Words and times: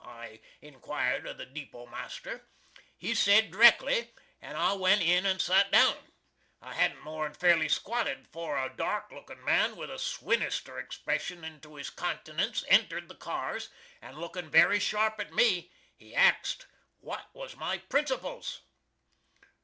I 0.03 0.39
inquired 0.63 1.27
of 1.27 1.37
the 1.37 1.45
depot 1.45 1.85
master. 1.85 2.49
He 2.97 3.13
sed 3.13 3.51
direckly, 3.51 4.15
and 4.41 4.57
I 4.57 4.73
went 4.73 5.03
in 5.03 5.37
& 5.39 5.39
sot 5.39 5.71
down. 5.71 5.95
I 6.59 6.73
hadn't 6.73 7.01
more'n 7.03 7.35
fairly 7.35 7.69
squatted 7.69 8.21
afore 8.25 8.57
a 8.57 8.75
dark 8.75 9.11
lookin 9.11 9.45
man 9.45 9.75
with 9.75 9.91
a 9.91 9.99
swinister 9.99 10.79
expression 10.83 11.45
onto 11.45 11.73
his 11.75 11.91
countenance 11.91 12.65
entered 12.67 13.09
the 13.09 13.15
cars, 13.15 13.69
and 14.01 14.17
lookin 14.17 14.49
very 14.49 14.79
sharp 14.79 15.19
at 15.19 15.33
me, 15.33 15.71
he 15.95 16.15
axed 16.15 16.65
what 17.01 17.29
was 17.35 17.55
my 17.55 17.77
principles? 17.77 18.61